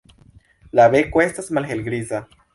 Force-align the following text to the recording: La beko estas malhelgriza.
La 0.79 0.85
beko 0.95 1.23
estas 1.27 1.53
malhelgriza. 1.59 2.25